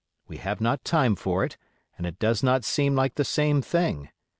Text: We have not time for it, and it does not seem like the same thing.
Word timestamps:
We 0.27 0.37
have 0.37 0.59
not 0.59 0.83
time 0.83 1.15
for 1.15 1.43
it, 1.45 1.57
and 1.95 2.07
it 2.07 2.17
does 2.17 2.41
not 2.41 2.63
seem 2.65 2.95
like 2.95 3.13
the 3.13 3.23
same 3.23 3.61
thing. 3.61 4.09